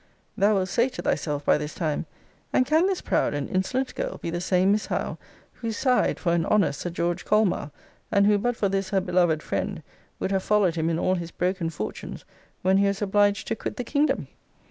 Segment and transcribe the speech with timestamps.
[0.35, 2.07] Thou wilt say to thyself, by this time,
[2.51, 5.19] And can this proud and insolent girl be the same Miss Howe,
[5.53, 7.69] who sighed for an honest Sir George Colmar;
[8.11, 9.83] and who, but for this her beloved friend,
[10.17, 12.25] would have followed him in all his broken fortunes,
[12.63, 14.25] when he was obliged to quit the kingdom?